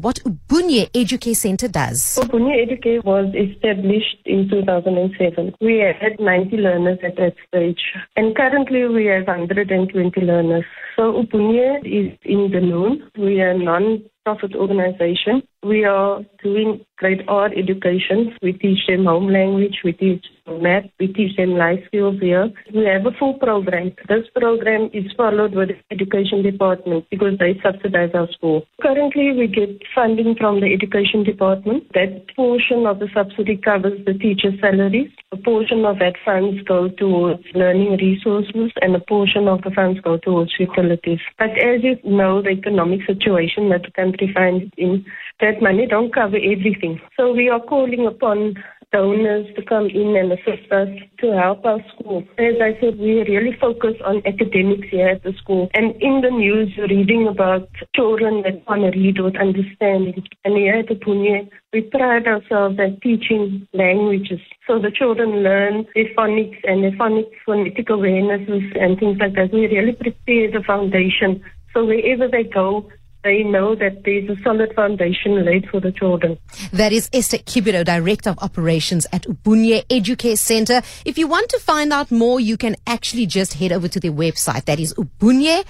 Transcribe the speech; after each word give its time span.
what 0.00 0.20
Ubunye 0.24 0.90
Educare 0.92 1.34
Center 1.34 1.68
does. 1.68 2.18
Ubunye 2.22 2.62
Educate 2.62 3.04
was 3.04 3.26
established 3.34 4.18
in 4.26 4.48
2007. 4.48 5.54
We 5.60 5.78
had 5.78 6.20
90 6.20 6.56
learners 6.56 6.98
at 7.02 7.16
that 7.16 7.34
stage, 7.48 7.80
and 8.16 8.36
currently 8.36 8.86
we 8.86 9.06
have 9.06 9.26
120 9.26 10.20
learners. 10.20 10.64
So 10.96 11.22
Ubunye 11.22 11.80
is 11.84 12.18
in 12.24 12.50
the 12.52 12.60
known. 12.60 13.10
We 13.18 13.40
are 13.40 13.50
a 13.50 13.58
non-profit 13.58 14.54
organization. 14.54 15.42
We 15.64 15.84
are 15.84 16.20
doing 16.42 16.84
grade 16.98 17.22
R 17.28 17.46
education. 17.46 18.36
We 18.42 18.52
teach 18.52 18.78
them 18.86 19.06
home 19.06 19.28
language, 19.28 19.78
we 19.84 19.92
teach 19.92 20.24
math, 20.46 20.84
we 20.98 21.08
teach 21.08 21.36
them 21.36 21.50
life 21.50 21.80
skills 21.86 22.16
here. 22.20 22.50
We 22.74 22.84
have 22.84 23.06
a 23.06 23.16
full 23.18 23.34
program. 23.34 23.92
This 24.08 24.24
program 24.34 24.90
is 24.92 25.04
followed 25.16 25.54
with 25.54 25.68
the 25.68 25.94
education 25.94 26.42
department 26.42 27.06
because 27.10 27.38
they 27.38 27.60
subsidize 27.62 28.10
our 28.14 28.28
school. 28.32 28.66
Currently, 28.80 29.32
we 29.36 29.46
get 29.46 29.82
funding 29.94 30.34
from 30.38 30.60
the 30.60 30.72
education 30.72 31.22
department. 31.24 31.84
That 31.92 32.24
portion 32.34 32.86
of 32.86 32.98
the 32.98 33.08
subsidy 33.14 33.56
covers 33.56 33.98
the 34.06 34.14
teacher's 34.14 34.58
salaries. 34.60 35.10
A 35.32 35.36
portion 35.36 35.84
of 35.84 35.98
that 35.98 36.14
funds 36.24 36.62
go 36.66 36.88
towards 36.88 37.42
learning 37.54 37.98
resources 38.00 38.72
and 38.80 38.96
a 38.96 39.00
portion 39.00 39.48
of 39.48 39.62
the 39.62 39.70
funds 39.70 40.00
go 40.00 40.16
towards 40.18 40.52
utilities. 40.58 41.20
But 41.38 41.50
as 41.50 41.82
you 41.82 41.96
know, 42.04 42.42
the 42.42 42.50
economic 42.50 43.00
situation 43.06 43.68
that 43.70 43.82
the 43.82 43.92
country 43.92 44.32
finds 44.34 44.72
in, 44.76 45.04
that 45.40 45.62
money 45.62 45.86
don't 45.86 46.14
cover 46.14 46.36
everything. 46.36 47.00
So 47.16 47.32
we 47.32 47.48
are 47.48 47.60
calling 47.60 48.06
upon 48.06 48.54
donors 48.92 49.46
to 49.54 49.62
come 49.62 49.86
in 49.86 50.16
and 50.16 50.32
assist 50.32 50.72
us 50.72 50.88
to 51.20 51.32
help 51.36 51.64
our 51.64 51.78
school. 51.92 52.24
As 52.38 52.54
I 52.60 52.78
said, 52.80 52.98
we 52.98 53.22
really 53.22 53.56
focus 53.60 53.94
on 54.04 54.22
academics 54.24 54.88
here 54.90 55.08
at 55.08 55.22
the 55.22 55.32
school. 55.34 55.68
And 55.74 55.94
in 56.00 56.22
the 56.22 56.30
news, 56.30 56.72
you're 56.76 56.88
reading 56.88 57.28
about 57.28 57.68
children 57.94 58.42
that 58.42 58.66
want 58.66 58.82
to 58.82 58.98
read 58.98 59.20
with 59.20 59.36
understanding. 59.36 60.24
And 60.44 60.56
here 60.56 60.76
at 60.76 60.86
Ubunye, 60.86 61.50
we 61.72 61.82
pride 61.82 62.26
ourselves 62.26 62.78
at 62.80 63.02
teaching 63.02 63.68
languages. 63.74 64.40
So 64.66 64.78
the 64.78 64.90
children 64.90 65.42
learn 65.42 65.86
their 65.94 66.08
phonics 66.16 66.58
and 66.64 66.82
their 66.82 66.96
phonic 66.96 67.26
phonetic 67.44 67.88
awarenesses 67.88 68.64
and 68.80 68.98
things 68.98 69.18
like 69.20 69.34
that. 69.34 69.52
We 69.52 69.66
really 69.66 69.92
prepare 69.92 70.50
the 70.50 70.64
foundation. 70.66 71.42
So 71.74 71.84
wherever 71.84 72.26
they 72.26 72.44
go, 72.44 72.88
they 73.24 73.42
know 73.42 73.74
that 73.74 74.04
there's 74.04 74.28
a 74.30 74.40
solid 74.42 74.72
foundation 74.74 75.44
laid 75.44 75.68
for 75.68 75.80
the 75.80 75.92
children. 75.92 76.38
That 76.72 76.92
is 76.92 77.10
Esther 77.12 77.38
Kibiro, 77.38 77.84
Director 77.84 78.30
of 78.30 78.38
Operations 78.40 79.06
at 79.12 79.22
Ubunye 79.22 79.84
Educare 79.86 80.38
Center. 80.38 80.82
If 81.04 81.18
you 81.18 81.26
want 81.26 81.48
to 81.50 81.58
find 81.58 81.92
out 81.92 82.10
more, 82.10 82.38
you 82.40 82.56
can 82.56 82.76
actually 82.86 83.26
just 83.26 83.54
head 83.54 83.72
over 83.72 83.88
to 83.88 84.00
their 84.00 84.12
website. 84.12 84.64
That 84.66 84.78
is 84.80 84.94
ubunye 84.94 85.64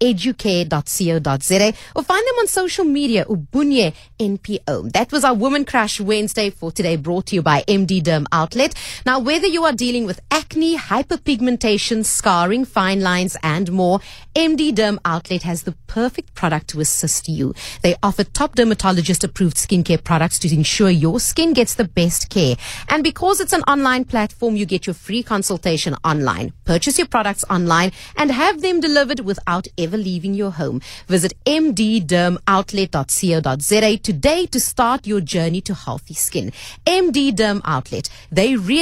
educare.co.za 0.00 1.72
or 1.96 2.02
find 2.04 2.26
them 2.26 2.34
on 2.36 2.46
social 2.46 2.84
media, 2.84 3.24
Ubunye 3.24 3.92
NPO. 4.18 4.92
That 4.92 5.10
was 5.10 5.24
our 5.24 5.34
Woman 5.34 5.64
Crush 5.64 6.00
Wednesday 6.00 6.50
for 6.50 6.70
today, 6.70 6.94
brought 6.96 7.26
to 7.26 7.34
you 7.34 7.42
by 7.42 7.64
MD 7.66 8.00
Derm 8.02 8.26
Outlet. 8.30 8.74
Now, 9.04 9.18
whether 9.18 9.48
you 9.48 9.64
are 9.64 9.72
dealing 9.72 10.06
with 10.06 10.20
acne, 10.30 10.76
hyperpigmentation, 10.76 12.04
scarring, 12.04 12.64
fine 12.64 13.00
lines, 13.00 13.36
and 13.42 13.72
more, 13.72 13.98
MD 14.36 14.72
Derm 14.72 14.98
Outlet 15.04 15.42
has 15.42 15.64
the 15.64 15.72
perfect 15.88 16.34
product 16.60 16.70
to 16.70 16.80
assist 16.80 17.28
you. 17.28 17.54
They 17.82 17.94
offer 18.02 18.24
top 18.24 18.56
dermatologist 18.56 19.22
approved 19.24 19.56
skincare 19.56 20.02
products 20.02 20.38
to 20.40 20.54
ensure 20.54 20.90
your 20.90 21.20
skin 21.20 21.52
gets 21.52 21.74
the 21.74 21.84
best 21.84 22.30
care. 22.30 22.56
And 22.88 23.04
because 23.04 23.40
it's 23.40 23.52
an 23.52 23.62
online 23.62 24.04
platform, 24.04 24.56
you 24.56 24.66
get 24.66 24.86
your 24.86 24.94
free 24.94 25.22
consultation 25.22 25.94
online. 26.04 26.52
Purchase 26.64 26.98
your 26.98 27.06
products 27.08 27.44
online 27.50 27.92
and 28.16 28.30
have 28.30 28.60
them 28.60 28.80
delivered 28.80 29.20
without 29.20 29.66
ever 29.78 29.96
leaving 29.96 30.34
your 30.34 30.50
home. 30.50 30.82
Visit 31.08 31.32
mddermoutlet.co.za 31.46 33.96
today 34.02 34.46
to 34.46 34.60
start 34.60 35.06
your 35.06 35.20
journey 35.20 35.60
to 35.62 35.74
healthy 35.74 36.14
skin. 36.14 36.52
MD 36.86 37.32
Derm 37.32 37.60
Outlet. 37.64 38.08
They 38.30 38.56
really 38.56 38.80